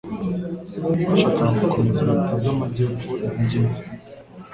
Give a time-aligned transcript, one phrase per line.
[1.09, 3.79] Bashakaga gukomeza leta zamajyepfo intege nke.